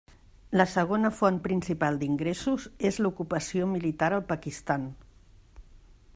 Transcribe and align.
La 0.59 0.65
segona 0.69 1.11
font 1.17 1.37
principal 1.43 1.99
d'ingressos 2.05 2.65
és 2.91 2.99
l'ocupació 3.05 3.69
militar 3.75 4.11
al 4.17 4.27
Pakistan. 4.35 4.91